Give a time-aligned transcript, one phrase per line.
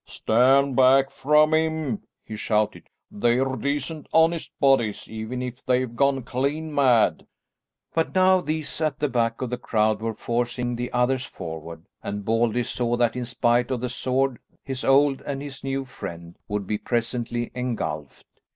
[0.07, 2.89] "Stand back from him," he shouted.
[3.11, 7.27] "They're decent honest bodies, even if they've gone clean mad."
[7.93, 12.25] But now these at the back of the crowd were forcing the others forward, and
[12.25, 16.65] Baldy saw that in spite of the sword, his old and his new friend would
[16.65, 18.25] be presently engulfed.